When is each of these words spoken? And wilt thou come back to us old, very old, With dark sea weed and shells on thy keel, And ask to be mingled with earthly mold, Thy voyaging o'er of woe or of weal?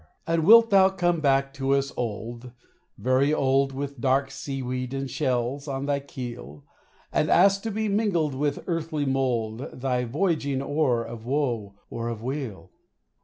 And 0.25 0.45
wilt 0.47 0.71
thou 0.71 0.89
come 0.89 1.19
back 1.19 1.53
to 1.53 1.75
us 1.75 1.93
old, 1.95 2.53
very 2.97 3.31
old, 3.31 3.71
With 3.71 4.01
dark 4.01 4.31
sea 4.31 4.63
weed 4.63 4.95
and 4.95 5.07
shells 5.07 5.67
on 5.67 5.85
thy 5.85 5.99
keel, 5.99 6.63
And 7.13 7.29
ask 7.29 7.61
to 7.61 7.69
be 7.69 7.87
mingled 7.87 8.33
with 8.33 8.63
earthly 8.65 9.05
mold, 9.05 9.69
Thy 9.71 10.05
voyaging 10.05 10.59
o'er 10.59 11.03
of 11.03 11.27
woe 11.27 11.75
or 11.91 12.07
of 12.07 12.23
weal? 12.23 12.71